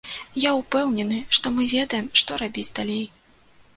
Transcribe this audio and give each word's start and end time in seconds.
Я 0.43 0.51
ўпэўнены, 0.59 1.19
што 1.39 1.45
мы 1.57 1.67
ведаем, 1.75 2.07
што 2.23 2.41
рабіць 2.43 2.67
далей. 2.81 3.05